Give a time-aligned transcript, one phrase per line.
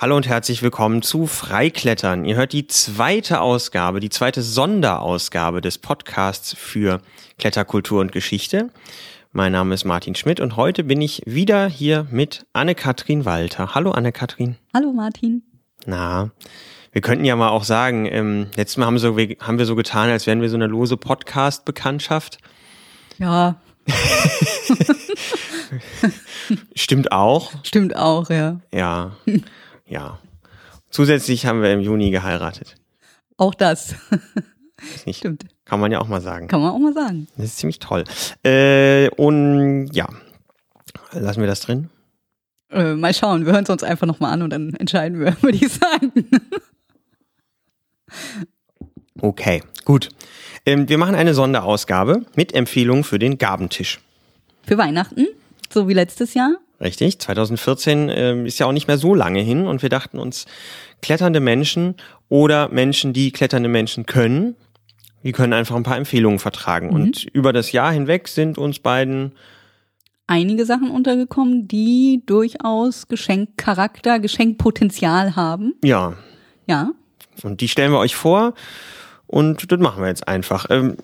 [0.00, 2.24] Hallo und herzlich willkommen zu Freiklettern.
[2.24, 7.00] Ihr hört die zweite Ausgabe, die zweite Sonderausgabe des Podcasts für
[7.36, 8.70] Kletterkultur und Geschichte.
[9.32, 13.74] Mein Name ist Martin Schmidt und heute bin ich wieder hier mit Anne-Kathrin Walter.
[13.74, 14.54] Hallo Anne-Kathrin.
[14.72, 15.42] Hallo Martin.
[15.84, 16.30] Na,
[16.92, 20.10] wir könnten ja mal auch sagen, ähm, letztes Mal haben, so, haben wir so getan,
[20.10, 22.38] als wären wir so eine lose Podcast-Bekanntschaft.
[23.18, 23.56] Ja.
[26.76, 27.50] Stimmt auch.
[27.64, 28.60] Stimmt auch, ja.
[28.72, 29.16] Ja.
[29.88, 30.18] Ja.
[30.90, 32.76] Zusätzlich haben wir im Juni geheiratet.
[33.36, 33.94] Auch das.
[35.06, 35.18] Nicht.
[35.18, 35.46] Stimmt.
[35.64, 36.48] Kann man ja auch mal sagen.
[36.48, 37.26] Kann man auch mal sagen.
[37.36, 38.04] Das ist ziemlich toll.
[38.44, 40.08] Äh, und ja,
[41.12, 41.90] lassen wir das drin?
[42.70, 45.58] Äh, mal schauen, wir hören es uns einfach nochmal an und dann entscheiden wir, würde
[45.58, 46.12] ich sagen.
[49.20, 50.10] okay, gut.
[50.64, 54.00] Ähm, wir machen eine Sonderausgabe mit Empfehlungen für den Gabentisch.
[54.64, 55.26] Für Weihnachten,
[55.70, 56.56] so wie letztes Jahr.
[56.80, 60.46] Richtig, 2014 äh, ist ja auch nicht mehr so lange hin und wir dachten uns,
[61.02, 61.96] kletternde Menschen
[62.28, 64.54] oder Menschen, die kletternde Menschen können,
[65.24, 66.88] die können einfach ein paar Empfehlungen vertragen.
[66.88, 66.94] Mhm.
[66.94, 69.32] Und über das Jahr hinweg sind uns beiden
[70.28, 75.74] einige Sachen untergekommen, die durchaus Geschenkcharakter, Geschenkpotenzial haben.
[75.82, 76.14] Ja.
[76.68, 76.92] Ja.
[77.42, 78.54] Und die stellen wir euch vor
[79.26, 80.66] und das machen wir jetzt einfach.
[80.70, 80.96] Ähm,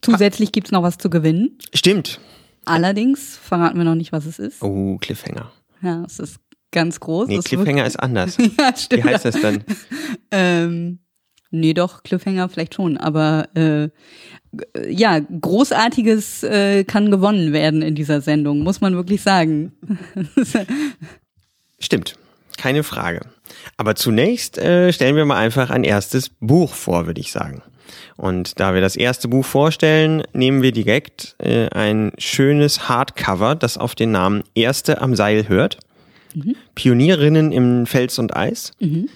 [0.00, 1.58] Zusätzlich gibt's noch was zu gewinnen.
[1.74, 2.20] Stimmt.
[2.64, 4.62] Allerdings verraten wir noch nicht, was es ist.
[4.62, 5.50] Oh, Cliffhanger.
[5.82, 7.28] Ja, es ist ganz groß.
[7.28, 8.36] Nee, Cliffhanger ist anders.
[8.58, 9.04] ja, stimmt.
[9.04, 9.64] Wie heißt das dann?
[10.30, 10.98] ähm,
[11.50, 13.88] nee, doch, Cliffhanger vielleicht schon, aber äh,
[14.88, 19.72] ja, großartiges äh, kann gewonnen werden in dieser Sendung, muss man wirklich sagen.
[21.78, 22.16] Stimmt,
[22.56, 23.20] keine Frage.
[23.76, 27.62] Aber zunächst äh, stellen wir mal einfach ein erstes Buch vor, würde ich sagen.
[28.16, 33.78] Und da wir das erste Buch vorstellen, nehmen wir direkt äh, ein schönes Hardcover, das
[33.78, 35.78] auf den Namen Erste am Seil hört.
[36.34, 36.54] Mhm.
[36.74, 38.72] Pionierinnen im Fels und Eis.
[38.78, 39.08] Mhm.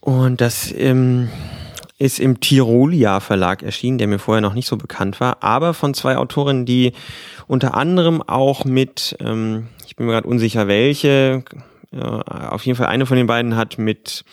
[0.00, 1.28] Und das ähm,
[1.98, 5.94] ist im Tirolia Verlag erschienen, der mir vorher noch nicht so bekannt war, aber von
[5.94, 6.92] zwei Autorinnen, die
[7.46, 11.44] unter anderem auch mit, ähm, ich bin mir gerade unsicher welche,
[11.92, 14.24] äh, auf jeden Fall eine von den beiden hat mit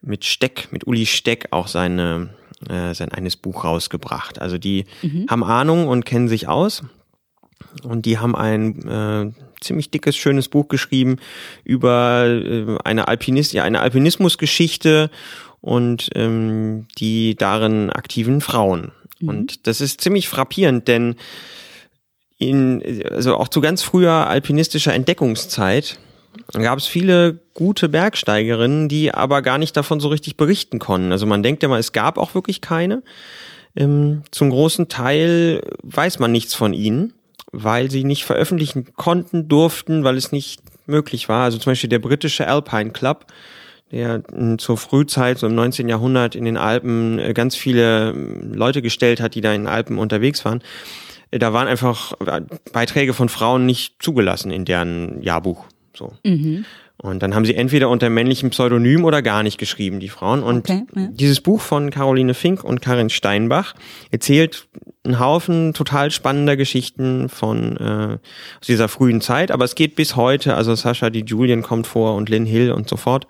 [0.00, 2.30] mit Steck, mit Uli Steck auch seine
[2.68, 4.40] äh, sein eines Buch rausgebracht.
[4.40, 5.26] Also die mhm.
[5.28, 6.82] haben Ahnung und kennen sich aus.
[7.82, 11.16] Und die haben ein äh, ziemlich dickes, schönes Buch geschrieben
[11.64, 15.10] über äh, eine Alpinist, ja, eine Alpinismusgeschichte
[15.60, 18.92] und ähm, die darin aktiven Frauen.
[19.20, 19.28] Mhm.
[19.28, 21.16] Und das ist ziemlich frappierend, denn
[22.38, 25.98] in, also auch zu ganz früher alpinistischer Entdeckungszeit
[26.52, 31.12] gab es viele gute Bergsteigerinnen, die aber gar nicht davon so richtig berichten konnten.
[31.12, 33.02] Also man denkt ja mal, es gab auch wirklich keine.
[33.76, 37.12] Ähm, zum großen Teil weiß man nichts von ihnen,
[37.52, 41.44] weil sie nicht veröffentlichen konnten, durften, weil es nicht möglich war.
[41.44, 43.26] Also zum Beispiel der britische Alpine Club,
[43.90, 44.22] der
[44.58, 45.88] zur Frühzeit, so im 19.
[45.88, 49.68] Jahrhundert in den Alpen äh, ganz viele ähm, Leute gestellt hat, die da in den
[49.68, 50.62] Alpen unterwegs waren.
[51.30, 52.14] Äh, da waren einfach
[52.72, 55.66] Beiträge von Frauen nicht zugelassen in deren Jahrbuch.
[55.94, 56.12] So.
[56.24, 56.64] Mhm.
[57.00, 60.42] Und dann haben sie entweder unter männlichem Pseudonym oder gar nicht geschrieben, die Frauen.
[60.42, 61.08] Und okay, ja.
[61.12, 63.74] dieses Buch von Caroline Fink und Karin Steinbach
[64.10, 64.66] erzählt
[65.04, 68.18] einen Haufen total spannender Geschichten von äh,
[68.60, 72.14] aus dieser frühen Zeit, aber es geht bis heute, also Sascha die Julian kommt vor
[72.14, 73.26] und Lynn Hill und so fort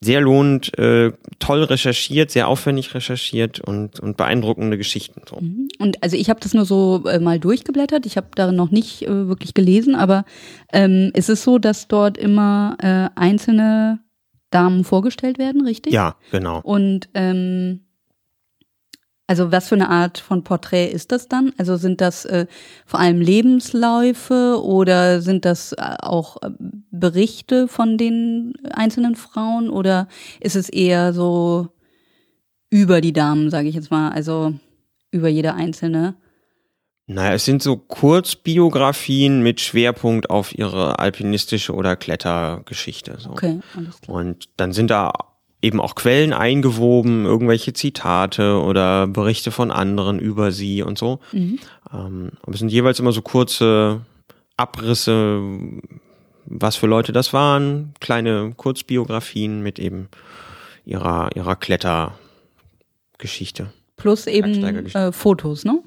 [0.00, 5.22] sehr lohnend, äh, toll recherchiert, sehr aufwendig recherchiert und, und beeindruckende Geschichten.
[5.28, 5.36] So.
[5.40, 5.68] Mhm.
[5.78, 9.02] Und also ich habe das nur so äh, mal durchgeblättert, ich habe darin noch nicht
[9.02, 10.24] äh, wirklich gelesen, aber
[10.72, 13.98] ähm, ist es so, dass dort immer äh, einzelne
[14.50, 15.92] Damen vorgestellt werden, richtig?
[15.92, 16.60] Ja, genau.
[16.62, 17.80] Und ähm,
[19.28, 21.52] also was für eine Art von Porträt ist das dann?
[21.58, 22.46] Also sind das äh,
[22.86, 26.50] vor allem Lebensläufe oder sind das äh, auch äh,
[26.90, 30.08] Berichte von den einzelnen Frauen oder
[30.40, 31.68] ist es eher so
[32.70, 34.54] über die Damen, sage ich jetzt mal, also
[35.10, 36.14] über jede einzelne?
[37.06, 43.16] Naja, es sind so Kurzbiografien mit Schwerpunkt auf ihre alpinistische oder Klettergeschichte.
[43.18, 43.30] So.
[43.30, 44.16] Okay, alles klar.
[44.16, 45.12] Und dann sind da
[45.60, 51.20] eben auch Quellen eingewoben, irgendwelche Zitate oder Berichte von anderen über sie und so.
[51.32, 51.58] Mhm.
[51.92, 54.02] Ähm, aber es sind jeweils immer so kurze
[54.56, 55.42] Abrisse,
[56.46, 60.08] was für Leute das waren, kleine Kurzbiografien mit eben
[60.84, 63.72] ihrer, ihrer Klettergeschichte.
[63.96, 65.80] Plus eben äh, Fotos, ne?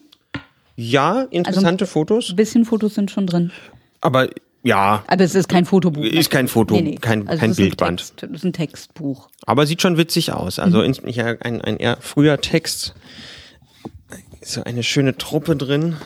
[0.76, 2.32] Ja, interessante also, Fotos.
[2.32, 3.52] Ein bisschen Fotos sind schon drin.
[4.02, 4.28] Aber
[4.64, 5.04] ja.
[5.08, 6.04] Aber es ist kein Fotobuch.
[6.04, 6.96] Ist kein Foto, nee, nee.
[6.96, 8.00] kein, also kein Bildband.
[8.00, 9.30] Text, das ist ein Textbuch.
[9.46, 10.60] Aber sieht schon witzig aus.
[10.60, 10.94] Also mhm.
[11.04, 12.94] in, ein, ein eher früher Text.
[14.44, 15.98] So eine schöne Truppe drin.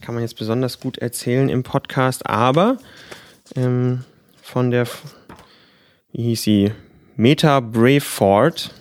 [0.00, 2.26] Kann man jetzt besonders gut erzählen im Podcast.
[2.26, 2.78] Aber
[3.56, 4.04] ähm,
[4.42, 4.86] von der
[6.12, 6.72] wie hieß sie?
[7.16, 8.72] Meta Brayford.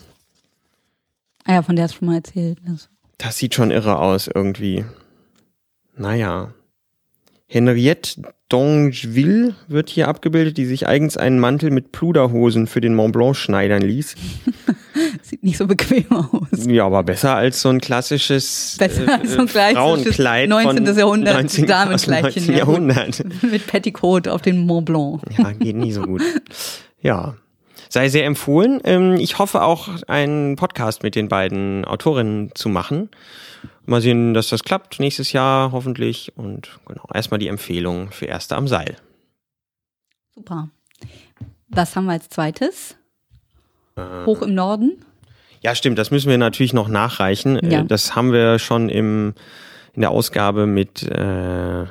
[1.43, 2.59] Ah ja, von der hast du schon mal erzählt.
[2.65, 4.85] Das Das sieht schon irre aus irgendwie.
[5.95, 6.53] Naja.
[7.47, 13.11] Henriette Dongeville wird hier abgebildet, die sich eigens einen Mantel mit Pluderhosen für den Mont
[13.11, 14.15] Blanc schneidern ließ.
[15.21, 16.65] sieht nicht so bequem aus.
[16.65, 20.85] Ja, aber besser als so ein klassisches Besser als so ein klassisches Frauenkleid 19.
[20.85, 21.45] von Jahrhundert 19.
[21.45, 22.55] aus dem Damenkleidchen, 19.
[22.55, 22.73] ja, gut.
[22.73, 23.23] Jahrhundert.
[23.51, 25.21] Mit Petticoat auf den Mont Blanc.
[25.37, 26.21] Ja, geht nie so gut.
[27.01, 27.35] Ja.
[27.89, 28.81] Sei sehr empfohlen.
[28.83, 33.09] Ähm, Ich hoffe auch, einen Podcast mit den beiden Autorinnen zu machen.
[33.85, 36.33] Mal sehen, dass das klappt nächstes Jahr hoffentlich.
[36.35, 38.97] Und genau, erstmal die Empfehlung für Erste am Seil.
[40.35, 40.69] Super.
[41.69, 42.97] Was haben wir als zweites?
[43.95, 45.03] Äh, Hoch im Norden?
[45.61, 47.57] Ja, stimmt, das müssen wir natürlich noch nachreichen.
[47.57, 47.83] Äh, Ja.
[47.83, 49.33] Das haben wir schon im,
[49.93, 51.85] in der Ausgabe mit äh,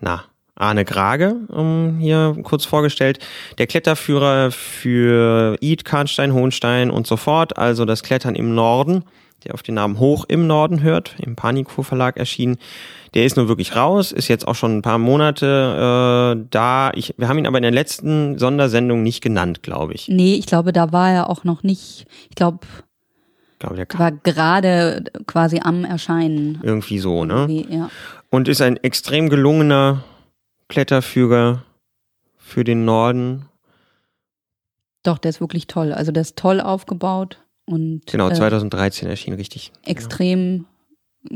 [0.00, 0.24] na,
[0.56, 3.18] Arne Grage um, hier kurz vorgestellt.
[3.58, 9.04] Der Kletterführer für Id, Karnstein, Hohenstein und so fort, also das Klettern im Norden,
[9.44, 12.56] der auf den Namen Hoch im Norden hört, im Panico Verlag erschienen.
[13.14, 16.90] Der ist nur wirklich raus, ist jetzt auch schon ein paar Monate äh, da.
[16.94, 20.08] Ich, wir haben ihn aber in der letzten Sondersendung nicht genannt, glaube ich.
[20.08, 22.06] Nee, ich glaube, da war er auch noch nicht.
[22.28, 22.66] Ich glaube,
[23.58, 26.60] glaube, der war gerade quasi am Erscheinen.
[26.62, 27.46] irgendwie so, ne?
[27.48, 27.90] Irgendwie, Ja.
[28.30, 30.02] und ist ein extrem gelungener
[30.68, 31.64] Kletterfüger
[32.36, 33.46] für den Norden.
[35.02, 35.92] Doch, der ist wirklich toll.
[35.92, 39.72] Also der ist toll aufgebaut und Genau, äh, 2013 erschien, richtig.
[39.84, 40.66] extrem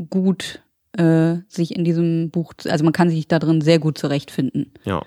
[0.09, 0.61] gut
[0.97, 4.73] äh, sich in diesem Buch, also man kann sich da drin sehr gut zurechtfinden.
[4.83, 5.01] Ja,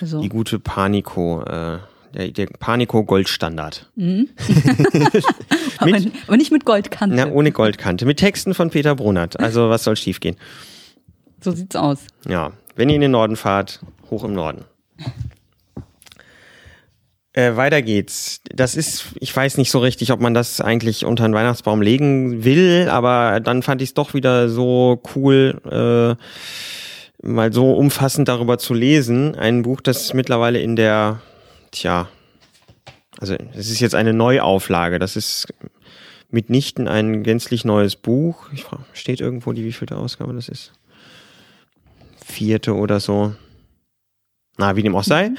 [0.00, 1.78] Also, die gute Panico, äh,
[2.14, 3.90] der, der Panico Goldstandard.
[3.96, 4.28] mhm.
[5.78, 5.96] aber,
[6.28, 7.16] aber nicht mit Goldkante.
[7.16, 8.06] Na, ohne Goldkante.
[8.06, 9.38] Mit Texten von Peter Brunert.
[9.40, 10.36] Also, was soll schiefgehen?
[11.40, 12.06] So sieht's aus.
[12.28, 13.80] Ja, wenn ihr in den Norden fahrt,
[14.10, 14.64] hoch im Norden.
[17.32, 18.40] Äh, weiter geht's.
[18.54, 22.44] Das ist, ich weiß nicht so richtig, ob man das eigentlich unter den Weihnachtsbaum legen
[22.44, 28.56] will, aber dann fand ich es doch wieder so cool, äh, mal so umfassend darüber
[28.56, 29.34] zu lesen.
[29.34, 31.20] Ein Buch, das mittlerweile in der,
[31.72, 32.08] tja,
[33.18, 34.98] also es ist jetzt eine Neuauflage.
[34.98, 35.48] Das ist
[36.30, 38.48] mitnichten ein gänzlich neues Buch.
[38.52, 40.72] Ich steht irgendwo die wievielte Ausgabe das ist?
[42.26, 43.34] Vierte oder so.
[44.58, 45.30] Na, wie dem auch sei.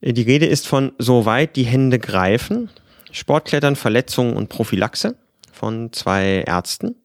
[0.00, 2.70] Die Rede ist von Soweit die Hände greifen.
[3.12, 5.16] Sportklettern, Verletzungen und Prophylaxe
[5.52, 6.96] von zwei Ärzten.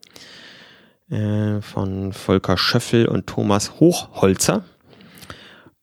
[1.12, 4.64] Äh, von Volker Schöffel und Thomas Hochholzer.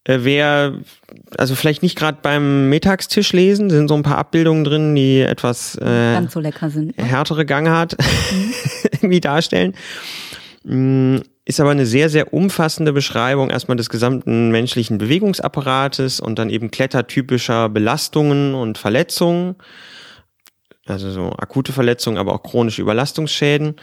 [0.02, 0.74] Äh, wer,
[1.38, 5.76] also vielleicht nicht gerade beim Mittagstisch lesen, sind so ein paar Abbildungen drin, die etwas
[5.76, 6.40] äh, so
[6.80, 6.92] ne?
[6.96, 7.96] härtere Gangart
[8.92, 9.74] irgendwie darstellen.
[11.50, 16.70] Ist aber eine sehr, sehr umfassende Beschreibung erstmal des gesamten menschlichen Bewegungsapparates und dann eben
[16.70, 19.56] klettertypischer Belastungen und Verletzungen.
[20.86, 23.74] Also so akute Verletzungen, aber auch chronische Überlastungsschäden.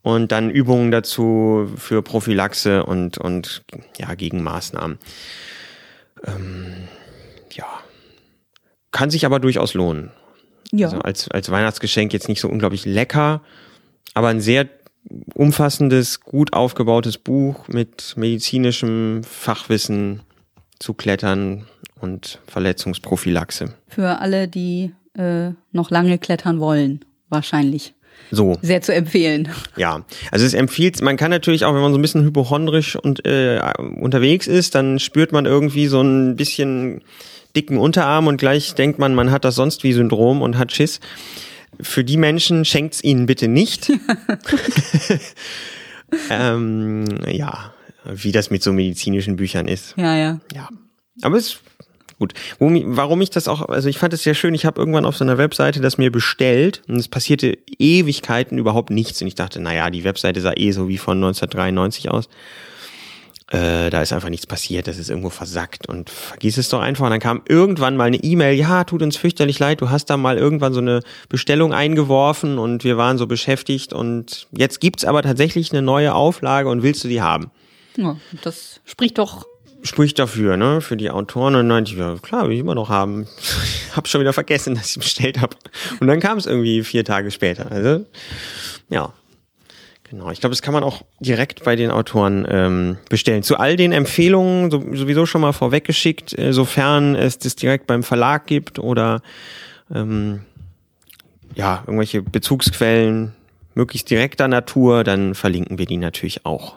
[0.00, 3.62] Und dann Übungen dazu für Prophylaxe und, und
[3.98, 4.98] ja, Gegenmaßnahmen.
[6.24, 6.88] Ähm,
[7.52, 7.66] ja.
[8.90, 10.12] Kann sich aber durchaus lohnen.
[10.72, 10.86] Ja.
[10.86, 13.42] Also als, als Weihnachtsgeschenk jetzt nicht so unglaublich lecker,
[14.14, 14.66] aber ein sehr
[15.34, 20.20] umfassendes, gut aufgebautes Buch mit medizinischem Fachwissen
[20.78, 21.66] zu Klettern
[22.00, 23.74] und Verletzungsprophylaxe.
[23.88, 27.94] Für alle, die äh, noch lange klettern wollen, wahrscheinlich.
[28.30, 29.48] So, Sehr zu empfehlen.
[29.76, 30.04] ja.
[30.30, 33.60] Also es empfiehlt, man kann natürlich auch, wenn man so ein bisschen hypochondrisch und äh,
[34.00, 37.02] unterwegs ist, dann spürt man irgendwie so ein bisschen
[37.56, 41.00] dicken Unterarm und gleich denkt man, man hat das sonst wie Syndrom und hat Schiss.
[41.82, 43.90] Für die Menschen schenkt's ihnen bitte nicht.
[46.30, 47.72] ähm, ja,
[48.04, 49.94] wie das mit so medizinischen Büchern ist.
[49.96, 50.40] Ja, ja.
[50.54, 50.68] Ja.
[51.22, 51.60] Aber es ist
[52.18, 52.34] gut.
[52.58, 55.24] Warum ich das auch, also ich fand es sehr schön, ich habe irgendwann auf so
[55.24, 59.20] einer Webseite das mir bestellt und es passierte Ewigkeiten überhaupt nichts.
[59.20, 62.28] Und ich dachte, naja, die Webseite sah eh so wie von 1993 aus.
[63.52, 67.04] Äh, da ist einfach nichts passiert, das ist irgendwo versackt und vergiss es doch einfach.
[67.04, 70.16] Und dann kam irgendwann mal eine E-Mail, ja, tut uns fürchterlich leid, du hast da
[70.16, 75.22] mal irgendwann so eine Bestellung eingeworfen und wir waren so beschäftigt und jetzt gibt's aber
[75.22, 77.50] tatsächlich eine neue Auflage und willst du die haben?
[77.96, 79.46] ja das spricht doch.
[79.82, 81.54] spricht dafür, ne, für die Autoren.
[81.54, 83.26] Und dann meinte ich, ja, klar, will ich immer noch haben.
[83.96, 85.56] hab schon wieder vergessen, dass ich bestellt habe.
[86.00, 87.70] Und dann kam es irgendwie vier Tage später.
[87.70, 88.06] Also,
[88.88, 89.12] ja.
[90.12, 90.30] Genau.
[90.30, 93.42] Ich glaube, das kann man auch direkt bei den Autoren ähm, bestellen.
[93.42, 98.02] Zu all den Empfehlungen so, sowieso schon mal vorweggeschickt, äh, sofern es das direkt beim
[98.02, 99.22] Verlag gibt oder
[99.92, 100.42] ähm,
[101.54, 103.32] ja, irgendwelche Bezugsquellen
[103.74, 106.76] möglichst direkter Natur, dann verlinken wir die natürlich auch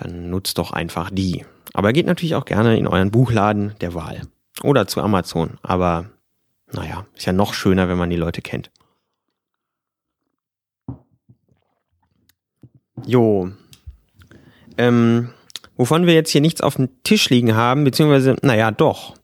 [0.00, 1.44] dann nutzt doch einfach die.
[1.72, 4.22] Aber geht natürlich auch gerne in euren Buchladen der Wahl
[4.62, 5.58] oder zu Amazon.
[5.62, 6.06] Aber
[6.72, 8.70] naja, ist ja noch schöner, wenn man die Leute kennt.
[13.06, 13.50] Jo.
[14.78, 15.30] Ähm,
[15.76, 19.14] wovon wir jetzt hier nichts auf dem Tisch liegen haben, beziehungsweise, naja, doch.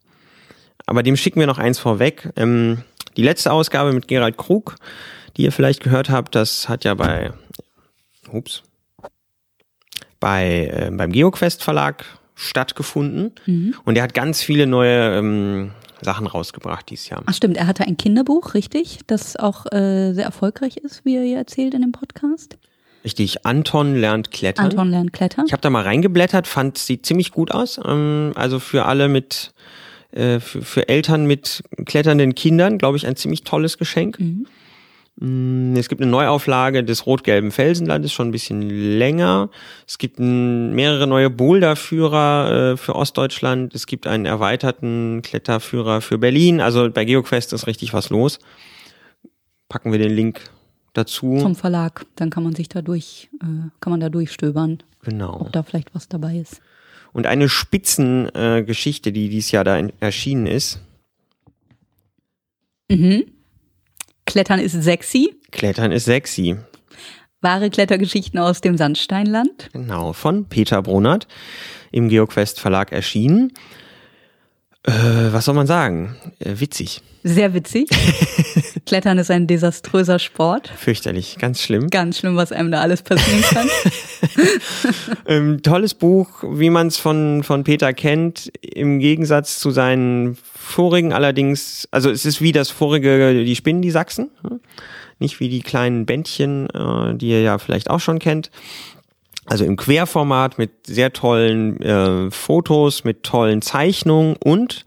[0.85, 2.29] Aber dem schicken wir noch eins vorweg.
[2.35, 2.83] Ähm,
[3.17, 4.75] die letzte Ausgabe mit Gerald Krug,
[5.35, 7.33] die ihr vielleicht gehört habt, das hat ja bei,
[8.31, 8.63] ups,
[10.19, 12.05] bei, äh, beim GeoQuest Verlag
[12.35, 13.33] stattgefunden.
[13.45, 13.75] Mhm.
[13.83, 17.23] Und er hat ganz viele neue ähm, Sachen rausgebracht dieses Jahr.
[17.25, 21.23] Ach stimmt, er hatte ein Kinderbuch, richtig, das auch äh, sehr erfolgreich ist, wie er
[21.23, 22.57] hier erzählt in dem Podcast.
[23.07, 24.65] Richtig, Anton lernt klettern.
[24.65, 25.45] Anton lernt Klettern.
[25.47, 27.79] Ich habe da mal reingeblättert, fand sieht ziemlich gut aus.
[27.85, 29.53] Ähm, also für alle mit,
[30.11, 34.19] äh, für, für Eltern mit kletternden Kindern, glaube ich, ein ziemlich tolles Geschenk.
[34.19, 34.45] Mhm.
[35.21, 39.51] Mm, Es gibt eine Neuauflage des rot-gelben Felsenlandes, schon ein bisschen länger.
[39.87, 43.73] Es gibt mehrere neue Boulderführer äh, für Ostdeutschland.
[43.73, 46.59] Es gibt einen erweiterten Kletterführer für Berlin.
[46.59, 48.39] Also bei GeoQuest ist richtig was los.
[49.69, 50.41] Packen wir den Link
[50.97, 51.37] dazu.
[51.39, 52.05] Zum Verlag.
[52.15, 55.41] Dann kann man sich da durch, äh, kann man da durchstöbern, genau.
[55.41, 56.61] ob da vielleicht was dabei ist.
[57.13, 60.79] Und eine Spitzengeschichte, äh, die dieses Jahr da in, erschienen ist.
[62.89, 63.25] Mhm.
[64.25, 65.33] Klettern ist sexy.
[65.51, 66.57] Klettern ist sexy.
[67.41, 69.69] Wahre Klettergeschichten aus dem Sandsteinland.
[69.71, 71.27] Genau, von Peter Brunert
[71.91, 73.53] im GeoQuest Verlag erschienen.
[74.87, 76.15] Äh, was soll man sagen?
[76.39, 77.01] Äh, witzig.
[77.23, 77.89] Sehr witzig.
[78.85, 80.71] Klettern ist ein desaströser Sport.
[80.77, 81.89] Fürchterlich, ganz schlimm.
[81.89, 83.67] Ganz schlimm, was einem da alles passieren kann.
[85.25, 91.11] Ähm, tolles Buch, wie man es von, von Peter kennt, im Gegensatz zu seinen vorigen
[91.11, 94.59] allerdings, also es ist wie das vorige, die Spinnen, die Sachsen, hm?
[95.19, 98.51] nicht wie die kleinen Bändchen, äh, die ihr ja vielleicht auch schon kennt.
[99.49, 104.85] Also im Querformat mit sehr tollen äh, Fotos, mit tollen Zeichnungen und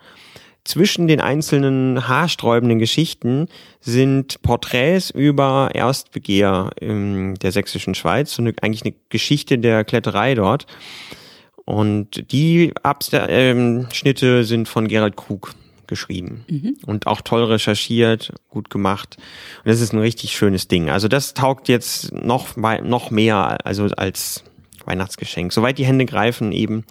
[0.64, 3.48] zwischen den einzelnen haarsträubenden Geschichten
[3.80, 10.34] sind Porträts über Erstbegehr in der sächsischen Schweiz, so eine, eigentlich eine Geschichte der Kletterei
[10.34, 10.66] dort.
[11.64, 15.54] Und die Abschnitte sind von Gerald Krug
[15.86, 16.44] geschrieben
[16.86, 19.16] und auch toll recherchiert, gut gemacht.
[19.64, 20.90] Und das ist ein richtig schönes Ding.
[20.90, 24.44] Also das taugt jetzt noch, wei- noch mehr also als
[24.87, 25.52] Weihnachtsgeschenk.
[25.52, 26.84] Soweit die Hände greifen eben,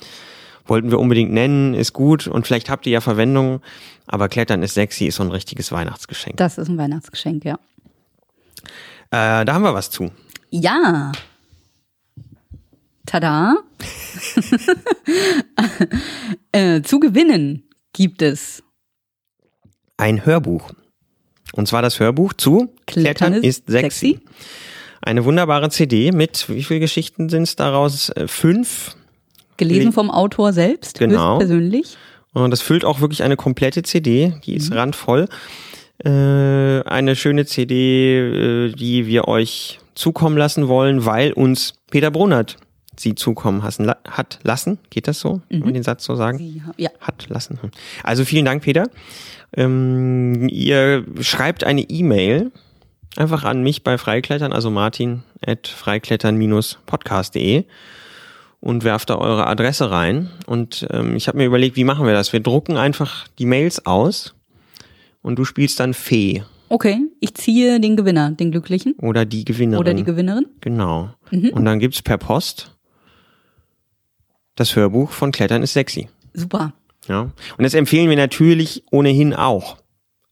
[0.65, 3.61] wollten wir unbedingt nennen, ist gut und vielleicht habt ihr ja Verwendung,
[4.05, 6.37] aber Klettern ist sexy, ist so ein richtiges Weihnachtsgeschenk.
[6.37, 7.59] Das ist ein Weihnachtsgeschenk, ja.
[9.11, 10.11] Äh, da haben wir was zu.
[10.51, 11.11] Ja.
[13.05, 13.57] Tada.
[16.51, 18.63] äh, zu gewinnen gibt es
[19.97, 20.71] Ein Hörbuch.
[21.53, 24.19] Und zwar das Hörbuch zu Klettern ist sexy.
[25.01, 28.09] Eine wunderbare CD mit, wie viele Geschichten sind es daraus?
[28.09, 28.95] Äh, Fünf.
[29.57, 31.37] gelesen Le- vom Autor selbst, Genau.
[31.37, 31.97] persönlich.
[32.33, 35.27] Und das füllt auch wirklich eine komplette CD, die ist randvoll.
[36.03, 38.19] Äh, eine schöne CD,
[38.67, 42.55] äh, die wir euch zukommen lassen wollen, weil uns Peter Brunert
[42.95, 44.77] sie zukommen hassen, hat lassen.
[44.89, 45.41] Geht das so?
[45.49, 46.37] Kann man den Satz so sagen?
[46.37, 46.89] Sie, ja.
[47.01, 47.59] Hat lassen.
[48.03, 48.89] Also vielen Dank, Peter.
[49.57, 52.51] Ähm, ihr schreibt eine E-Mail
[53.15, 57.65] einfach an mich bei Freiklettern, also martin at freiklettern-podcast.de
[58.59, 60.29] und werft da eure Adresse rein.
[60.45, 62.33] Und ähm, ich habe mir überlegt, wie machen wir das?
[62.33, 64.35] Wir drucken einfach die Mails aus
[65.21, 69.79] und du spielst dann Fee Okay, ich ziehe den Gewinner, den Glücklichen oder die Gewinnerin.
[69.79, 70.45] oder die Gewinnerin.
[70.61, 71.09] Genau.
[71.31, 72.71] Und dann gibt's per Post
[74.59, 76.09] das Hörbuch von Klettern ist sexy.
[76.33, 76.73] Super.
[77.07, 77.31] Ja.
[77.57, 79.77] Und das empfehlen wir natürlich ohnehin auch.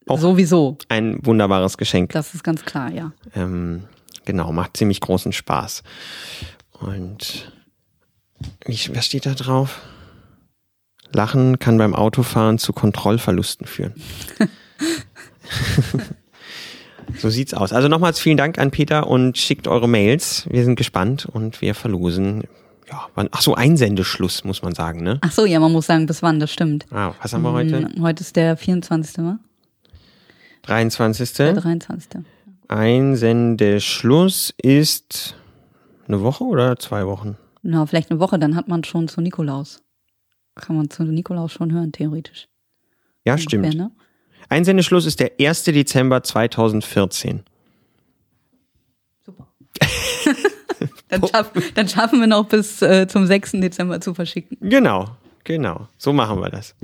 [0.07, 0.77] Auch- Sowieso.
[0.89, 2.11] Ein wunderbares Geschenk.
[2.11, 3.11] Das ist ganz klar, ja.
[3.35, 3.83] Ähm,
[4.25, 5.83] genau, macht ziemlich großen Spaß.
[6.79, 7.51] Und
[8.65, 9.81] wie, was steht da drauf?
[11.13, 13.93] Lachen kann beim Autofahren zu Kontrollverlusten führen.
[17.17, 17.73] so sieht's aus.
[17.73, 20.47] Also nochmals vielen Dank an Peter und schickt eure Mails.
[20.49, 22.43] Wir sind gespannt und wir verlosen.
[22.89, 25.17] Ja, wann, ach so, Einsendeschluss muss man sagen, ne?
[25.21, 26.85] Ach so, ja, man muss sagen, bis wann, das stimmt.
[26.91, 27.89] Ah, was haben wir heute?
[27.89, 29.17] Hm, Heute ist der 24.
[29.25, 29.39] wa?
[30.67, 31.33] 23.
[31.33, 32.21] Der 23.
[32.67, 35.35] Einsendeschluss ist
[36.07, 37.37] eine Woche oder zwei Wochen?
[37.63, 39.81] Na, vielleicht eine Woche, dann hat man schon zu Nikolaus.
[40.55, 42.49] Kann man zu Nikolaus schon hören, theoretisch.
[43.23, 43.75] Ja, Ungefähr, stimmt.
[43.75, 43.91] Ne?
[44.49, 45.63] Einsendeschluss ist der 1.
[45.65, 47.43] Dezember 2014.
[49.25, 49.47] Super.
[51.07, 53.53] dann, schaff, dann schaffen wir noch bis äh, zum 6.
[53.53, 54.57] Dezember zu verschicken.
[54.61, 55.07] Genau,
[55.45, 55.87] genau.
[55.97, 56.75] So machen wir das.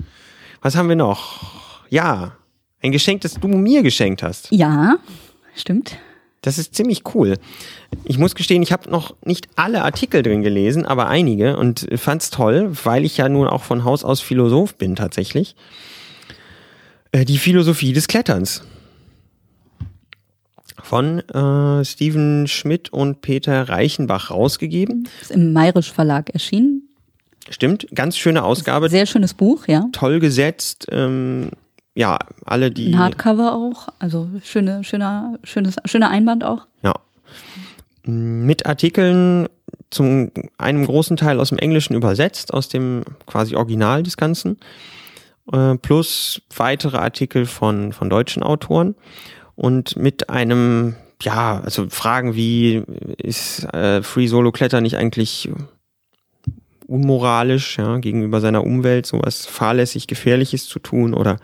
[0.62, 1.84] Was haben wir noch?
[1.90, 2.38] Ja,
[2.84, 4.50] ein Geschenk, das du mir geschenkt hast.
[4.52, 4.98] Ja,
[5.56, 5.98] stimmt.
[6.42, 7.38] Das ist ziemlich cool.
[8.04, 12.30] Ich muss gestehen, ich habe noch nicht alle Artikel drin gelesen, aber einige und fand's
[12.30, 15.56] toll, weil ich ja nun auch von Haus aus Philosoph bin tatsächlich.
[17.14, 18.64] Äh, die Philosophie des Kletterns.
[20.82, 25.08] Von äh, Steven Schmidt und Peter Reichenbach rausgegeben.
[25.22, 26.90] Ist im Mayrisch Verlag erschienen.
[27.50, 28.90] Stimmt, ganz schöne Ausgabe.
[28.90, 29.86] Sehr schönes Buch, ja.
[29.94, 30.88] Toll gesetzt.
[30.92, 31.52] Ähm,
[31.96, 32.94] ja, alle die.
[32.94, 33.90] Ein Hardcover auch.
[34.00, 36.66] Also schöne, schöner, schönes, schöner Einband auch.
[36.82, 36.94] Ja.
[38.06, 39.48] Mit Artikeln
[39.90, 44.58] zum einem großen Teil aus dem Englischen übersetzt, aus dem quasi Original des Ganzen,
[45.52, 48.96] äh, plus weitere Artikel von, von deutschen Autoren
[49.56, 52.84] und mit einem, ja, also Fragen wie,
[53.18, 55.50] ist äh, Free Solo Kletter nicht eigentlich
[56.88, 61.38] unmoralisch, ja, gegenüber seiner Umwelt, sowas fahrlässig Gefährliches zu tun oder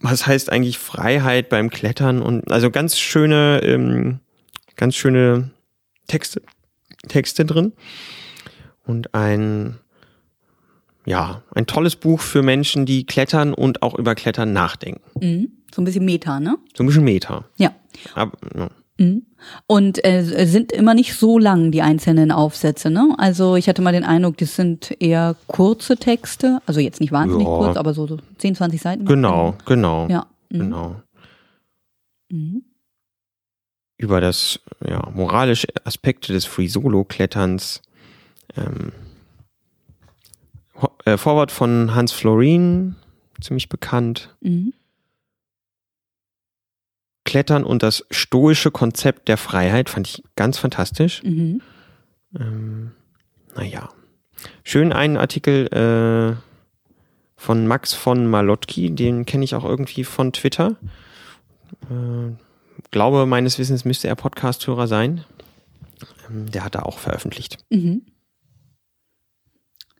[0.00, 4.20] was heißt eigentlich Freiheit beim Klettern und also ganz schöne, ähm,
[4.76, 5.50] ganz schöne
[6.06, 6.42] Texte,
[7.08, 7.72] Texte drin
[8.84, 9.78] und ein
[11.06, 15.02] ja, ein tolles Buch für Menschen, die klettern und auch über Klettern nachdenken.
[15.20, 15.52] Mhm.
[15.72, 16.58] So ein bisschen Meta, ne?
[16.74, 17.44] So ein bisschen Meta.
[17.56, 17.74] Ja.
[18.14, 18.68] Aber, ja.
[18.98, 19.26] Mhm.
[19.66, 23.14] Und äh, sind immer nicht so lang die einzelnen Aufsätze, ne?
[23.18, 27.46] Also ich hatte mal den Eindruck, das sind eher kurze Texte, also jetzt nicht wahnsinnig
[27.46, 27.56] Ja.
[27.56, 29.04] kurz, aber so, so 10, 20 Seiten.
[29.04, 30.26] Genau, genau, Ja.
[30.50, 30.58] Mhm.
[30.58, 30.96] genau.
[32.30, 32.62] Mhm.
[33.98, 37.82] Über das ja, moralische Aspekte des Free Solo Kletterns.
[38.56, 38.92] Ähm,
[41.04, 42.96] äh, Vorwort von Hans Florin,
[43.40, 44.34] ziemlich bekannt.
[44.40, 44.72] Mhm.
[47.26, 51.22] Klettern und das stoische Konzept der Freiheit fand ich ganz fantastisch.
[51.22, 51.60] Mhm.
[52.38, 52.92] Ähm,
[53.54, 53.90] naja.
[54.64, 56.36] Schön einen Artikel äh,
[57.36, 60.76] von Max von Malotki, den kenne ich auch irgendwie von Twitter.
[61.90, 62.32] Äh,
[62.90, 65.24] glaube, meines Wissens müsste er Podcast-Hörer sein.
[66.30, 67.58] Ähm, der hat da auch veröffentlicht.
[67.70, 68.02] Mhm.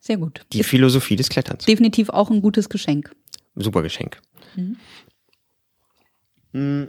[0.01, 0.47] Sehr gut.
[0.53, 1.65] Die Ist Philosophie des Kletterns.
[1.65, 3.15] definitiv auch ein gutes Geschenk.
[3.57, 4.21] Super Geschenk.
[4.55, 4.77] Mhm.
[6.53, 6.89] Mm.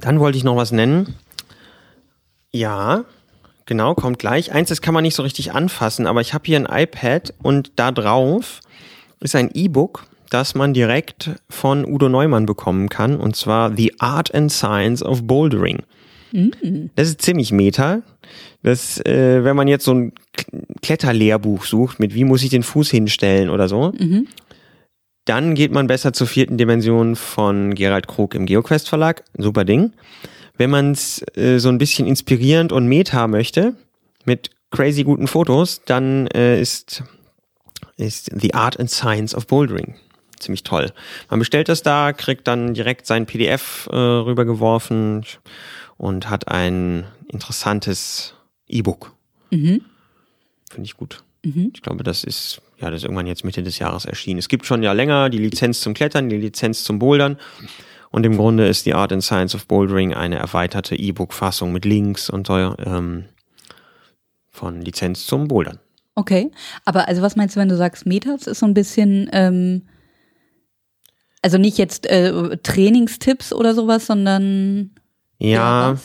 [0.00, 1.14] Dann wollte ich noch was nennen.
[2.50, 3.04] Ja,
[3.66, 4.52] genau, kommt gleich.
[4.52, 7.72] Eins, das kann man nicht so richtig anfassen, aber ich habe hier ein iPad und
[7.76, 8.60] da drauf
[9.20, 14.34] ist ein E-Book, das man direkt von Udo Neumann bekommen kann, und zwar The Art
[14.34, 15.82] and Science of Bouldering.
[16.96, 18.02] Das ist ziemlich meta.
[18.62, 20.12] Das, äh, wenn man jetzt so ein
[20.82, 23.92] Kletterlehrbuch sucht, mit wie muss ich den Fuß hinstellen oder so,
[25.26, 29.22] dann geht man besser zur vierten Dimension von Gerald Krug im GeoQuest Verlag.
[29.36, 29.92] Super Ding.
[30.56, 33.74] Wenn man es äh, so ein bisschen inspirierend und meta möchte,
[34.24, 37.04] mit crazy guten Fotos, dann äh, ist,
[37.96, 39.96] ist The Art and Science of Bouldering
[40.38, 40.92] ziemlich toll.
[41.30, 45.24] Man bestellt das da, kriegt dann direkt sein PDF äh, rübergeworfen
[45.96, 48.34] und hat ein interessantes
[48.68, 49.14] E-Book.
[49.50, 49.82] Mhm.
[50.70, 51.22] Finde ich gut.
[51.44, 51.72] Mhm.
[51.74, 54.38] Ich glaube, das ist, ja, das ist irgendwann jetzt Mitte des Jahres erschienen.
[54.38, 57.38] Es gibt schon ja länger die Lizenz zum Klettern, die Lizenz zum Bouldern.
[58.10, 62.30] Und im Grunde ist die Art and Science of Bouldering eine erweiterte E-Book-Fassung mit Links
[62.30, 63.24] und so, ähm,
[64.50, 65.78] von Lizenz zum Bouldern.
[66.14, 66.50] Okay,
[66.84, 69.82] aber also was meinst du, wenn du sagst Metas ist so ein bisschen, ähm,
[71.42, 74.92] also nicht jetzt äh, Trainingstipps oder sowas, sondern
[75.38, 75.96] Ja,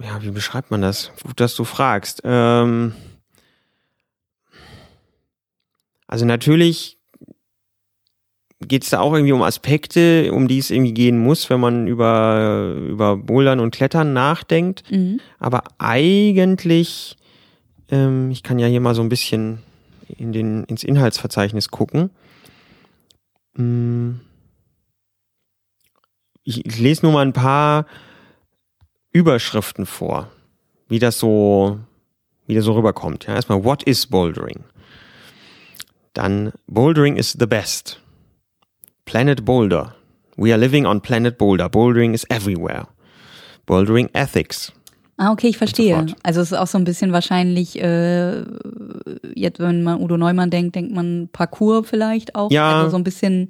[0.00, 1.12] ja, wie beschreibt man das?
[1.22, 2.20] Gut, dass du fragst.
[2.24, 2.92] Ähm,
[6.12, 6.98] also natürlich
[8.60, 11.86] geht es da auch irgendwie um Aspekte, um die es irgendwie gehen muss, wenn man
[11.86, 14.84] über, über Bouldern und Klettern nachdenkt.
[14.90, 15.20] Mhm.
[15.38, 17.16] Aber eigentlich,
[17.90, 19.60] ähm, ich kann ja hier mal so ein bisschen
[20.18, 22.10] in den, ins Inhaltsverzeichnis gucken.
[23.54, 24.16] Mm.
[26.44, 27.86] Ich, ich lese nur mal ein paar
[29.12, 30.30] Überschriften vor,
[30.88, 31.80] wie das so,
[32.46, 33.26] wie das so rüberkommt.
[33.26, 34.62] Ja, erstmal, what is bouldering?
[36.14, 38.00] Dann, bouldering is the best.
[39.04, 39.94] Planet Boulder.
[40.36, 41.68] We are living on Planet Boulder.
[41.68, 42.86] Bouldering is everywhere.
[43.66, 44.72] Bouldering ethics.
[45.18, 45.94] Ah, okay, ich verstehe.
[45.94, 46.16] fort.
[46.22, 48.40] Also es ist auch so ein bisschen wahrscheinlich, äh,
[49.34, 52.50] jetzt wenn man Udo Neumann denkt, denkt man Parcours vielleicht auch.
[52.50, 52.78] Ja.
[52.78, 53.48] Also so ein bisschen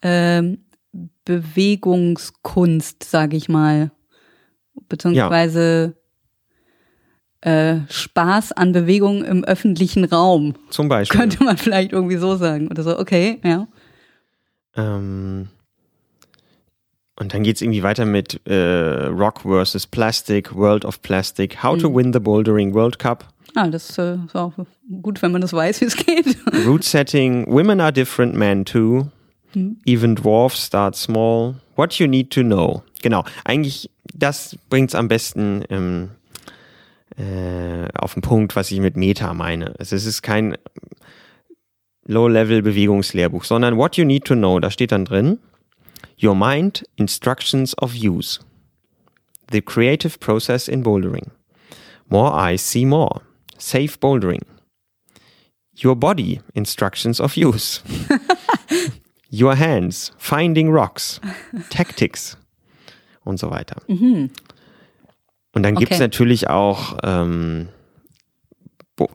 [0.00, 0.58] ähm,
[1.24, 3.90] Bewegungskunst, sage ich mal.
[4.88, 5.94] Beziehungsweise
[7.42, 10.54] äh, Spaß an Bewegung im öffentlichen Raum.
[10.70, 11.18] Zum Beispiel.
[11.18, 12.68] Könnte man vielleicht irgendwie so sagen.
[12.68, 13.68] Oder so, okay, ja.
[14.76, 15.48] Ähm,
[17.16, 21.94] und dann geht's irgendwie weiter mit äh, Rock versus Plastic, World of Plastic, How to
[21.94, 24.52] Win the Bouldering World Cup, Ah, das äh, ist auch
[25.02, 26.38] gut, wenn man das weiß, wie es geht.
[26.66, 29.08] Route Setting, Women are different, men too,
[29.84, 32.82] Even Dwarfs start small, What you need to know.
[33.02, 36.10] Genau, eigentlich, das bringt's am besten ähm,
[37.16, 39.74] äh, auf den Punkt, was ich mit Meta meine.
[39.78, 40.56] Es ist kein
[42.06, 44.60] Low-Level-Bewegungslehrbuch, sondern What You Need to Know.
[44.60, 45.38] Da steht dann drin,
[46.22, 48.40] Your Mind, Instructions of Use.
[49.50, 51.30] The Creative Process in Bouldering.
[52.08, 53.22] More Eyes See More.
[53.58, 54.42] Safe Bouldering.
[55.82, 57.82] Your Body, Instructions of Use.
[59.30, 61.20] Your Hands, Finding Rocks.
[61.70, 62.36] Tactics.
[63.24, 63.76] Und so weiter.
[65.54, 66.02] Und dann gibt's Okay.
[66.04, 67.68] natürlich auch ähm,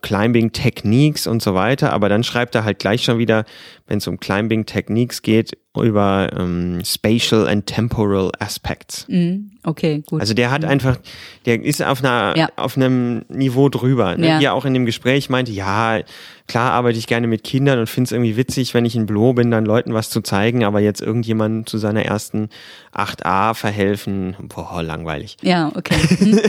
[0.02, 3.46] Climbing Techniques und so weiter, aber dann schreibt er halt gleich schon wieder,
[3.86, 9.06] wenn es um Climbing Techniques geht, über ähm, Spatial and Temporal Aspects.
[9.08, 9.52] Mhm.
[9.64, 10.20] Okay, gut.
[10.22, 10.98] Also der hat einfach,
[11.46, 12.50] der ist auf einer, Ja.
[12.56, 14.18] auf einem Niveau drüber.
[14.18, 14.28] Ne?
[14.28, 14.40] Ja.
[14.42, 16.00] Er auch in dem Gespräch meinte, ja,
[16.48, 19.34] klar arbeite ich gerne mit Kindern und finde es irgendwie witzig, wenn ich in Büro
[19.34, 22.50] bin, dann Leuten was zu zeigen, aber jetzt irgendjemandem zu seiner ersten
[22.96, 25.38] 8a verhelfen, boah, langweilig.
[25.44, 25.96] ja, okay.
[26.20, 26.40] Mhm.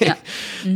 [0.00, 0.16] ja.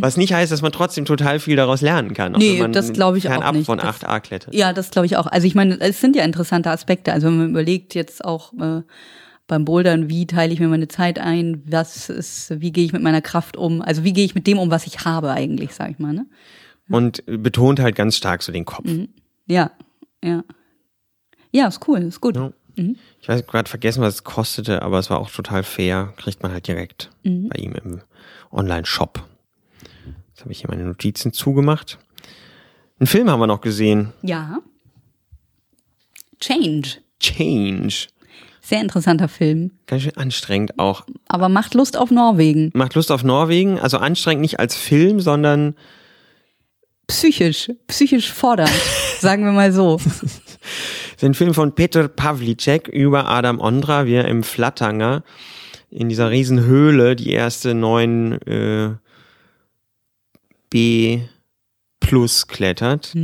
[0.00, 2.34] Was nicht heißt, dass man trotzdem total viel daraus lernen kann.
[2.34, 3.66] auch Nee, das glaube ich auch nicht.
[3.66, 4.54] von Das- 8a klettert.
[4.54, 5.26] Ja, das glaube ich auch.
[5.26, 7.12] Also ich meine, es sind ja interessante Aspekte.
[7.12, 8.82] Also wenn man überlegt jetzt auch äh,
[9.46, 13.02] beim Bouldern, wie teile ich mir meine Zeit ein, was ist, wie gehe ich mit
[13.02, 15.90] meiner Kraft um, also wie gehe ich mit dem um, was ich habe eigentlich, sag
[15.90, 16.12] ich mal.
[16.12, 16.26] Ne?
[16.90, 18.88] Und betont halt ganz stark so den Kopf.
[19.46, 19.70] Ja,
[20.24, 20.42] ja.
[21.52, 22.36] Ja, ist cool, ist gut.
[22.36, 22.50] Ja.
[23.22, 26.12] Ich weiß gerade vergessen, was es kostete, aber es war auch total fair.
[26.18, 27.48] Kriegt man halt direkt Mhm.
[27.48, 28.00] bei ihm im
[28.52, 29.22] Online-Shop.
[30.36, 31.98] Jetzt habe ich hier meine Notizen zugemacht.
[33.00, 34.12] Einen Film haben wir noch gesehen.
[34.20, 34.58] Ja.
[36.40, 36.98] Change.
[37.18, 38.08] Change.
[38.60, 39.70] Sehr interessanter Film.
[39.86, 41.06] Ganz schön anstrengend auch.
[41.28, 42.70] Aber macht Lust auf Norwegen.
[42.74, 43.80] Macht Lust auf Norwegen.
[43.80, 45.74] Also anstrengend nicht als Film, sondern
[47.06, 48.70] Psychisch, psychisch fordernd,
[49.20, 49.96] sagen wir mal so.
[49.96, 55.22] Das ist ein Film von Peter Pavlicek über Adam Ondra, wie er im Flattanger
[55.88, 58.96] in dieser riesen Höhle die erste 9 äh,
[60.70, 61.20] B
[62.00, 63.14] plus klettert.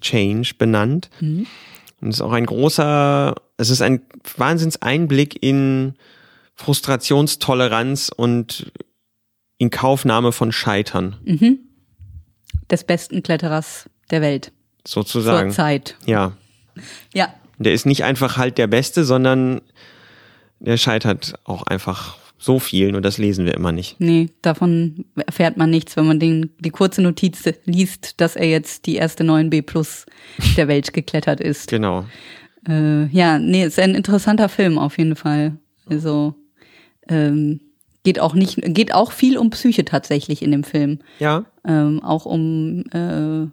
[0.00, 1.10] Change benannt.
[1.20, 1.46] Und
[2.02, 4.02] es ist auch ein großer, es ist ein
[4.36, 5.94] Wahnsinns-Einblick in
[6.54, 8.70] Frustrationstoleranz und
[9.58, 11.16] in Kaufnahme von Scheitern,
[12.70, 14.52] Des besten Kletterers der Welt.
[14.86, 15.50] sozusagen.
[15.50, 15.96] Zur Zeit.
[16.06, 16.32] Ja.
[17.12, 19.60] Ja, Der ist nicht einfach halt der Beste, sondern
[20.60, 23.96] der scheitert auch einfach so viel, nur das lesen wir immer nicht.
[24.00, 28.86] nee, davon erfährt man nichts, wenn man den, die kurze Notiz liest, dass er jetzt
[28.86, 30.06] die erste 9B Plus
[30.56, 31.68] der Welt geklettert ist.
[31.68, 32.04] Genau.
[32.68, 35.56] Äh, ja, nee, ist ein interessanter Film auf jeden Fall.
[35.86, 36.34] Also
[37.08, 37.60] ähm,
[38.04, 41.00] geht auch nicht, geht auch viel um Psyche tatsächlich in dem Film.
[41.18, 43.46] Ja, Ähm, auch um äh,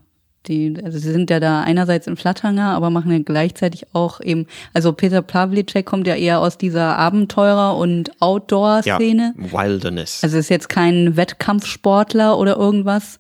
[0.47, 4.47] die, also sie sind ja da einerseits im Flattanger, aber machen ja gleichzeitig auch eben,
[4.73, 8.13] also Peter Pavlicek kommt ja eher aus dieser Abenteurer- und ja.
[8.19, 9.33] Outdoor-Szene.
[9.37, 10.23] Wilderness.
[10.23, 13.19] Also ist jetzt kein Wettkampfsportler oder irgendwas.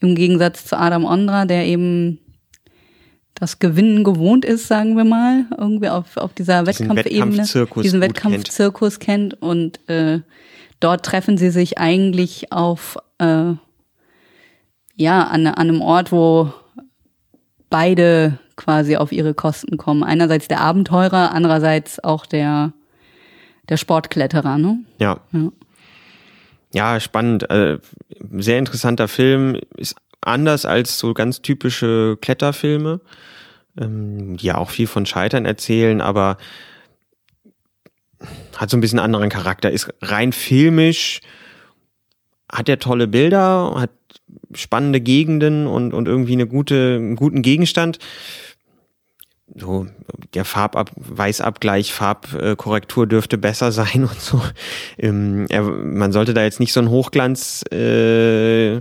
[0.00, 2.18] Im Gegensatz zu Adam Ondra, der eben
[3.34, 8.00] das Gewinnen gewohnt ist, sagen wir mal, irgendwie auf, auf dieser Diesen Wettkampfebene, Wettkampfzirkus diesen
[8.00, 9.40] Wettkampfzirkus kennt.
[9.42, 10.20] und äh,
[10.80, 13.52] dort treffen sie sich eigentlich auf äh,
[14.96, 16.52] ja an, an einem Ort, wo
[17.70, 20.02] beide quasi auf ihre Kosten kommen.
[20.02, 22.72] Einerseits der Abenteurer, andererseits auch der
[23.68, 24.78] der Sportkletterer, ne?
[24.98, 25.20] ja.
[25.32, 25.50] Ja.
[26.74, 27.48] Ja, spannend.
[27.48, 27.78] Äh,
[28.32, 29.58] sehr interessanter Film.
[29.76, 33.00] Ist anders als so ganz typische Kletterfilme,
[33.80, 36.36] ähm, die ja auch viel von Scheitern erzählen, aber
[38.56, 39.70] hat so ein bisschen anderen Charakter.
[39.70, 41.20] Ist rein filmisch,
[42.52, 43.90] hat er tolle Bilder, hat
[44.54, 47.98] spannende Gegenden und, und irgendwie eine gute, einen guten Gegenstand.
[49.54, 49.86] So,
[50.34, 54.42] der Farbab, Weißabgleich, Farbkorrektur dürfte besser sein und so.
[54.98, 58.80] Ähm, er, man sollte da jetzt nicht so einen Hochglanz, äh,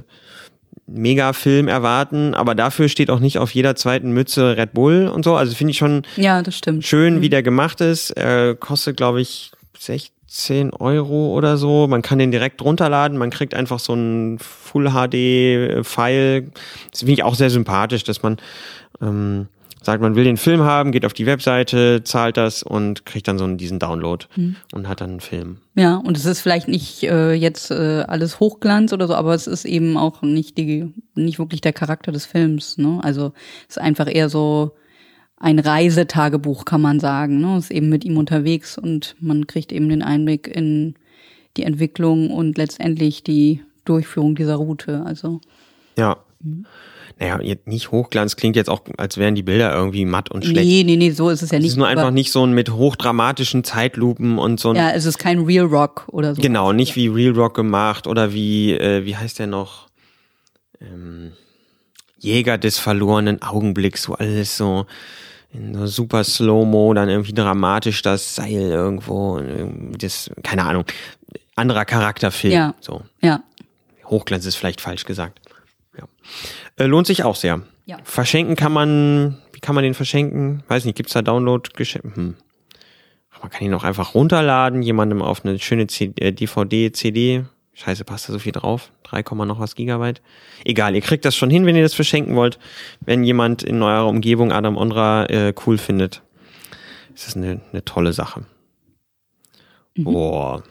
[0.87, 5.35] Megafilm erwarten, aber dafür steht auch nicht auf jeder zweiten Mütze Red Bull und so.
[5.35, 6.85] Also finde ich schon Ja, das stimmt.
[6.85, 8.11] schön, wie der gemacht ist.
[8.11, 10.14] Er kostet, glaube ich, 16
[10.73, 11.87] Euro oder so.
[11.87, 13.17] Man kann den direkt runterladen.
[13.17, 16.51] Man kriegt einfach so einen Full HD File.
[16.91, 18.37] Das finde ich auch sehr sympathisch, dass man
[19.01, 19.47] ähm,
[19.85, 23.37] sagt, man will den Film haben, geht auf die Webseite, zahlt das und kriegt dann
[23.37, 24.25] so diesen Download
[24.73, 25.57] und hat dann einen Film.
[25.75, 29.47] Ja, und es ist vielleicht nicht äh, jetzt äh, alles Hochglanz oder so, aber es
[29.47, 32.77] ist eben auch nicht die, nicht wirklich der Charakter des Films.
[32.77, 32.99] Ne?
[33.03, 33.33] Also
[33.69, 34.75] es ist einfach eher so
[35.37, 37.41] ein Reisetagebuch, kann man sagen.
[37.41, 37.57] Ne?
[37.57, 40.95] Ist eben mit ihm unterwegs und man kriegt eben den Einblick in
[41.57, 45.03] die Entwicklung und letztendlich die Durchführung dieser Route.
[45.05, 45.41] Also
[45.97, 46.17] Ja.
[47.17, 50.67] Naja, jetzt nicht Hochglanz klingt jetzt auch, als wären die Bilder irgendwie matt und schlecht.
[50.67, 51.71] nee, nee, nee, so ist es ja Es nicht.
[51.71, 55.17] ist nur einfach nicht so ein mit hochdramatischen Zeitlupen und so ein Ja, es ist
[55.17, 56.41] kein Real Rock oder so.
[56.41, 59.87] Genau, nicht wie Real Rock gemacht oder wie, äh, wie heißt der noch?
[60.81, 61.31] Ähm,
[62.19, 64.85] Jäger des verlorenen Augenblicks, so alles so
[65.55, 69.41] in so super Slow-Mo, dann irgendwie dramatisch das Seil irgendwo,
[69.97, 70.85] das, keine Ahnung,
[71.55, 72.53] anderer Charakterfilm.
[72.53, 72.75] Ja.
[72.79, 73.03] So.
[73.21, 73.43] Ja.
[74.05, 75.39] Hochglanz ist vielleicht falsch gesagt.
[75.97, 76.05] Ja.
[76.77, 77.61] Äh, lohnt sich auch sehr.
[77.85, 77.97] Ja.
[78.03, 80.63] Verschenken kann man, wie kann man den verschenken?
[80.67, 82.15] Weiß nicht, gibt's da Download-Geschenke?
[82.15, 82.35] Hm.
[83.41, 87.45] Man kann ihn auch einfach runterladen, jemandem auf eine schöne C äh, DVD, CD.
[87.75, 88.89] Scheiße, passt da so viel drauf?
[89.03, 90.21] 3, noch was Gigabyte?
[90.63, 92.57] Egal, ihr kriegt das schon hin, wenn ihr das verschenken wollt.
[93.01, 96.21] Wenn jemand in eurer Umgebung Adam Ondra äh, cool findet,
[97.13, 98.45] ist das eine, eine tolle Sache.
[99.97, 100.63] Boah.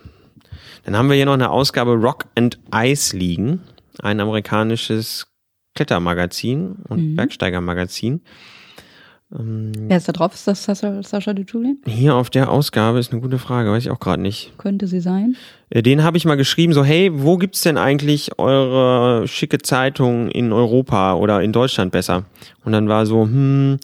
[0.84, 3.60] Dann haben wir hier noch eine Ausgabe Rock and Ice liegen.
[4.02, 5.26] Ein amerikanisches
[5.74, 8.22] Klettermagazin und Bergsteigermagazin.
[9.36, 10.32] Wer ist da drauf?
[10.34, 11.82] Ist das Sascha, Sascha de Julien?
[11.86, 14.52] Hier auf der Ausgabe ist eine gute Frage, weiß ich auch gerade nicht.
[14.58, 15.36] Könnte sie sein.
[15.70, 20.28] Äh, Den habe ich mal geschrieben, so hey, wo gibt's denn eigentlich eure schicke Zeitung
[20.28, 22.26] in Europa oder in Deutschland besser?
[22.64, 23.78] Und dann war so, hm,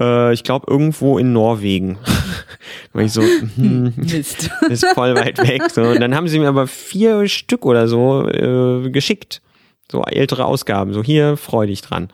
[0.00, 1.98] äh, ich glaube irgendwo in Norwegen.
[2.92, 4.48] war ich so, hm, Mist.
[4.68, 5.62] ist voll weit weg.
[5.72, 5.82] So.
[5.82, 9.42] Und dann haben sie mir aber vier Stück oder so äh, geschickt.
[9.90, 10.92] So ältere Ausgaben.
[10.92, 12.10] So hier, freu dich dran.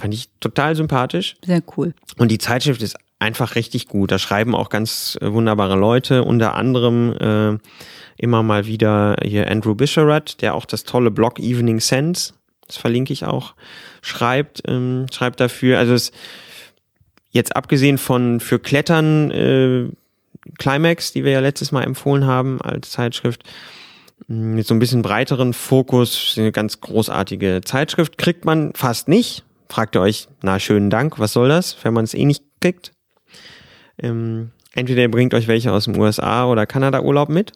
[0.00, 1.36] Fand ich total sympathisch.
[1.44, 1.92] Sehr cool.
[2.16, 4.10] Und die Zeitschrift ist einfach richtig gut.
[4.10, 7.58] Da schreiben auch ganz äh, wunderbare Leute, unter anderem äh,
[8.16, 12.32] immer mal wieder hier Andrew Bisharat, der auch das tolle Blog Evening Sense,
[12.66, 13.54] das verlinke ich auch,
[14.00, 15.78] schreibt, ähm, schreibt dafür.
[15.78, 16.12] Also es
[17.28, 19.88] jetzt abgesehen von für Klettern äh,
[20.58, 23.42] Climax, die wir ja letztes Mal empfohlen haben als Zeitschrift,
[24.28, 29.44] mit so ein bisschen breiteren Fokus, eine ganz großartige Zeitschrift, kriegt man fast nicht.
[29.70, 32.92] Fragt ihr euch, na schönen Dank, was soll das, wenn man es eh nicht kriegt?
[34.02, 37.52] Ähm, entweder ihr bringt euch welche aus dem USA oder Kanada Urlaub mit,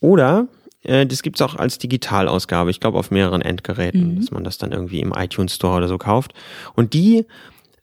[0.00, 0.48] oder
[0.84, 4.72] äh, das gibt's auch als Digitalausgabe, ich glaube auf mehreren Endgeräten, dass man das dann
[4.72, 6.32] irgendwie im iTunes Store oder so kauft.
[6.74, 7.26] Und die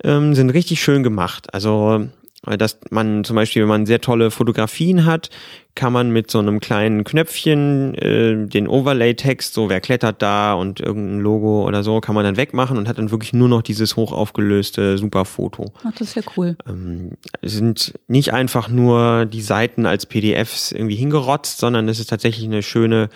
[0.03, 1.53] ähm, sind richtig schön gemacht.
[1.53, 2.07] Also
[2.43, 5.29] dass man zum Beispiel, wenn man sehr tolle Fotografien hat,
[5.75, 10.79] kann man mit so einem kleinen Knöpfchen äh, den Overlay-Text, so wer klettert da und
[10.79, 13.95] irgendein Logo oder so, kann man dann wegmachen und hat dann wirklich nur noch dieses
[13.95, 15.71] hochaufgelöste super Foto.
[15.83, 16.57] Ach, das ist ja cool.
[16.67, 22.09] Ähm, es sind nicht einfach nur die Seiten als PDFs irgendwie hingerotzt, sondern es ist
[22.09, 23.09] tatsächlich eine schöne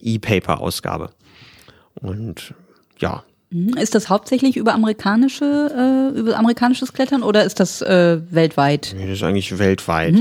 [0.00, 1.10] E-Paper-Ausgabe.
[2.00, 2.54] Und
[2.98, 3.22] ja.
[3.54, 5.44] Ist das hauptsächlich über amerikanische,
[6.14, 8.92] äh, über amerikanisches Klettern oder ist das äh, weltweit?
[8.96, 10.16] Nee, das ist eigentlich weltweit.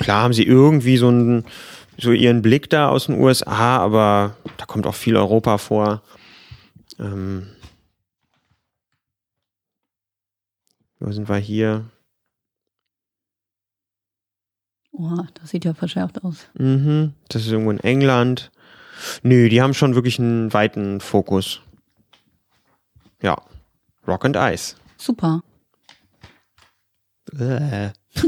[0.00, 1.44] Klar haben sie irgendwie so einen,
[1.96, 6.02] so ihren Blick da aus den USA, aber da kommt auch viel Europa vor.
[6.98, 7.46] Ähm,
[10.98, 11.84] wo sind wir hier?
[14.90, 16.48] Oh, das sieht ja verschärft aus.
[16.58, 18.50] Mhm, das ist irgendwo in England.
[19.22, 21.60] Nö, die haben schon wirklich einen weiten Fokus.
[23.22, 23.36] Ja.
[24.06, 24.76] Rock and Ice.
[24.96, 25.42] Super.
[27.38, 27.90] Äh.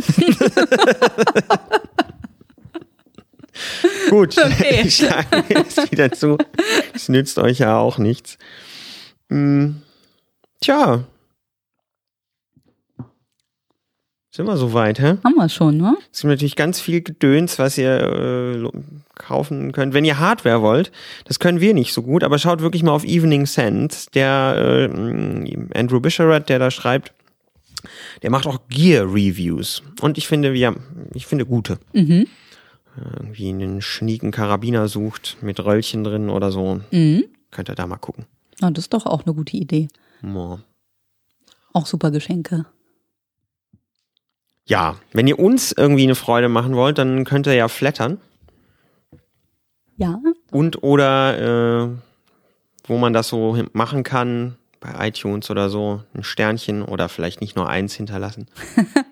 [4.10, 4.82] Gut, Okay.
[4.86, 6.38] ich schlage jetzt wieder zu.
[6.94, 8.38] Es nützt euch ja auch nichts.
[9.28, 9.82] Hm,
[10.60, 11.04] tja.
[14.34, 15.18] Sind wir soweit, hä?
[15.22, 15.94] Haben wir schon, ne?
[16.10, 18.70] Es gibt natürlich ganz viel Gedöns, was ihr äh,
[19.14, 19.92] kaufen könnt.
[19.92, 20.90] Wenn ihr Hardware wollt,
[21.26, 24.08] das können wir nicht so gut, aber schaut wirklich mal auf Evening Sense.
[24.14, 27.12] Der äh, Andrew Bisharat, der da schreibt,
[28.22, 29.82] der macht auch Gear-Reviews.
[30.00, 30.74] Und ich finde, ja,
[31.12, 31.78] ich finde gute.
[31.92, 32.26] Mhm.
[32.96, 36.80] Irgendwie einen schnieken Karabiner sucht mit Röllchen drin oder so.
[36.90, 37.24] Mhm.
[37.50, 38.24] Könnt ihr da mal gucken.
[38.62, 39.88] Na, das ist doch auch eine gute Idee.
[40.22, 40.60] Moa.
[41.74, 42.64] Auch super Geschenke.
[44.72, 48.16] Ja, wenn ihr uns irgendwie eine Freude machen wollt, dann könnt ihr ja flattern.
[49.98, 50.18] Ja.
[50.50, 51.88] Und oder äh,
[52.84, 57.54] wo man das so machen kann, bei iTunes oder so, ein Sternchen oder vielleicht nicht
[57.54, 58.46] nur eins hinterlassen.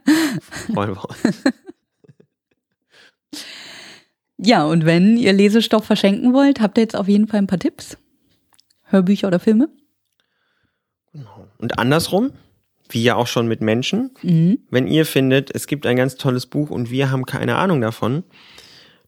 [0.72, 1.42] Freuen wir uns.
[4.38, 7.58] Ja, und wenn ihr Lesestoff verschenken wollt, habt ihr jetzt auf jeden Fall ein paar
[7.58, 7.98] Tipps?
[8.84, 9.68] Hörbücher oder Filme?
[11.58, 12.32] Und andersrum,
[12.90, 14.58] wie ja auch schon mit Menschen, Mhm.
[14.70, 18.24] wenn ihr findet, es gibt ein ganz tolles Buch und wir haben keine Ahnung davon,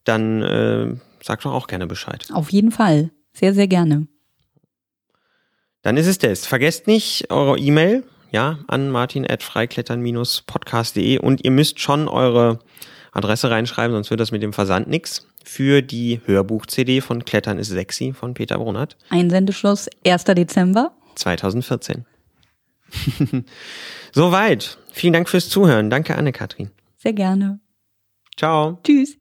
[0.04, 2.26] dann äh, sagt doch auch gerne Bescheid.
[2.32, 3.10] Auf jeden Fall.
[3.32, 4.06] Sehr, sehr gerne.
[5.82, 6.46] Dann ist es das.
[6.46, 12.60] Vergesst nicht eure E-Mail, ja, an martin.freiklettern-podcast.de und ihr müsst schon eure
[13.12, 15.26] Adresse reinschreiben, sonst wird das mit dem Versand nix.
[15.44, 20.24] Für die Hörbuch-CD von Klettern ist sexy von Peter Brunert, Einsendeschluss 1.
[20.24, 20.92] Dezember.
[21.16, 22.04] 2014.
[24.12, 24.78] Soweit.
[24.90, 25.90] Vielen Dank fürs Zuhören.
[25.90, 26.70] Danke, Anne-Kathrin.
[26.98, 27.60] Sehr gerne.
[28.36, 28.78] Ciao.
[28.84, 29.16] Tschüss.